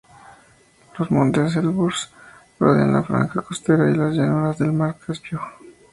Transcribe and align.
Los 0.97 1.11
montes 1.11 1.55
Elburz 1.57 2.09
rodean 2.59 2.91
la 2.93 3.03
franja 3.03 3.41
costera 3.43 3.87
y 3.87 3.93
las 3.93 4.15
llanuras 4.15 4.57
del 4.57 4.73
Mar 4.73 4.95
Caspio. 4.97 5.39